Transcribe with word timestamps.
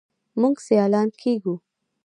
موږ 0.41 0.55
سیالان 0.67 1.09
کیږو. 1.21 1.55